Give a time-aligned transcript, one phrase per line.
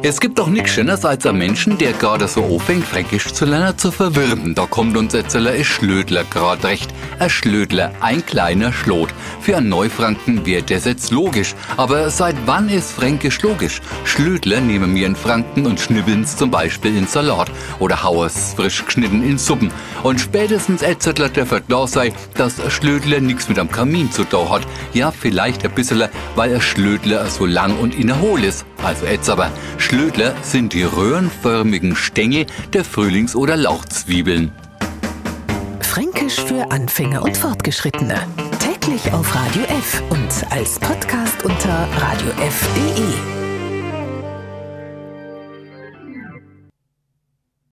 [0.00, 3.76] Es gibt doch nichts Schöneres als ein Menschen, der gerade so anfängt, Fränkisch zu lernen,
[3.76, 4.54] zu verwirren.
[4.54, 6.94] Da kommt uns Etzeler ein Schlödler grad recht.
[7.18, 9.08] Ein Schlödler, ein kleiner Schlot.
[9.40, 11.56] Für einen Neufranken wird das jetzt logisch.
[11.76, 13.80] Aber seit wann ist Fränkisch logisch?
[14.04, 19.24] Schlödler nehmen wir in Franken und schnibbeln's zum Beispiel in Salat oder haues frisch geschnitten
[19.24, 19.72] in Suppen.
[20.04, 24.62] Und spätestens Etzeler der klar sei, dass Schlödler nichts mit am Kamin zu tun hat.
[24.92, 26.04] Ja, vielleicht ein bisschen,
[26.36, 28.64] weil ein Schlödler so lang und innerhohl ist.
[28.84, 29.50] Also jetzt aber,
[29.88, 34.52] Schlödler sind die röhrenförmigen Stängel der Frühlings- oder Lauchzwiebeln.
[35.80, 38.20] Fränkisch für Anfänger und Fortgeschrittene.
[38.58, 43.37] Täglich auf Radio F und als Podcast unter radiof.de.